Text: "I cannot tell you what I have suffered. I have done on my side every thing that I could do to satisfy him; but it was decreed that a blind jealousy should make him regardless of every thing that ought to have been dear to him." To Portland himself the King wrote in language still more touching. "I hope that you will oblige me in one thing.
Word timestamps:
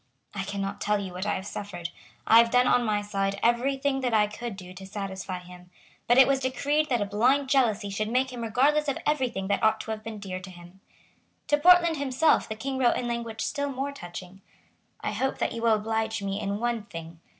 "I 0.33 0.41
cannot 0.45 0.81
tell 0.81 0.97
you 0.97 1.13
what 1.13 1.27
I 1.27 1.35
have 1.35 1.45
suffered. 1.45 1.89
I 2.25 2.39
have 2.39 2.49
done 2.49 2.65
on 2.65 2.83
my 2.83 3.03
side 3.03 3.39
every 3.43 3.77
thing 3.77 3.99
that 3.99 4.15
I 4.15 4.25
could 4.25 4.55
do 4.57 4.73
to 4.73 4.85
satisfy 4.87 5.37
him; 5.37 5.69
but 6.07 6.17
it 6.17 6.27
was 6.27 6.39
decreed 6.39 6.89
that 6.89 7.01
a 7.01 7.05
blind 7.05 7.49
jealousy 7.49 7.91
should 7.91 8.07
make 8.09 8.33
him 8.33 8.41
regardless 8.41 8.87
of 8.87 8.97
every 9.05 9.29
thing 9.29 9.47
that 9.49 9.61
ought 9.61 9.79
to 9.81 9.91
have 9.91 10.01
been 10.03 10.17
dear 10.17 10.39
to 10.39 10.49
him." 10.49 10.79
To 11.49 11.57
Portland 11.59 11.97
himself 11.97 12.49
the 12.49 12.55
King 12.55 12.79
wrote 12.79 12.97
in 12.97 13.07
language 13.07 13.41
still 13.41 13.69
more 13.71 13.91
touching. 13.91 14.41
"I 15.01 15.11
hope 15.11 15.37
that 15.37 15.51
you 15.51 15.61
will 15.61 15.75
oblige 15.75 16.23
me 16.23 16.41
in 16.41 16.59
one 16.59 16.81
thing. 16.85 17.19